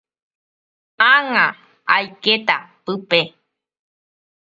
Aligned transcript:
Ág̃a 1.13 1.45
aikéta 1.95 2.57
pype. 2.85 3.21